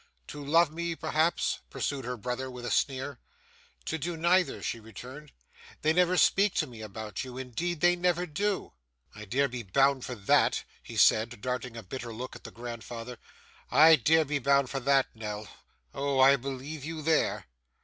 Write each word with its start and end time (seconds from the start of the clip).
'To 0.25 0.43
love 0.43 0.71
me, 0.71 0.95
perhaps?' 0.95 1.59
pursued 1.69 2.05
her 2.05 2.17
brother 2.17 2.49
with 2.49 2.65
a 2.65 2.71
sneer. 2.71 3.19
'To 3.85 3.99
do 3.99 4.17
neither,' 4.17 4.63
she 4.63 4.79
returned. 4.79 5.31
'They 5.83 5.93
never 5.93 6.17
speak 6.17 6.55
to 6.55 6.65
me 6.65 6.81
about 6.81 7.23
you. 7.23 7.37
Indeed 7.37 7.81
they 7.81 7.95
never 7.95 8.25
do.' 8.25 8.73
'I 9.13 9.25
dare 9.25 9.47
be 9.47 9.61
bound 9.61 10.03
for 10.03 10.15
that,' 10.15 10.63
he 10.81 10.97
said, 10.97 11.39
darting 11.41 11.77
a 11.77 11.83
bitter 11.83 12.11
look 12.11 12.35
at 12.35 12.45
the 12.45 12.49
grandfather. 12.49 13.19
'I 13.69 13.97
dare 13.97 14.25
be 14.25 14.39
bound 14.39 14.71
for 14.71 14.79
that 14.79 15.05
Nell. 15.15 15.47
Oh! 15.93 16.19
I 16.19 16.35
believe 16.35 16.83
you 16.83 17.03
there! 17.03 17.45